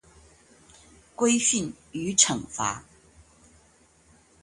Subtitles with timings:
[1.15, 2.79] 規訓與懲罰